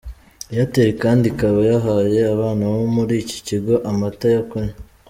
[0.53, 4.75] Airtel kandi ikaba yahaye abana bo muri iki kigo amata yo kunywa.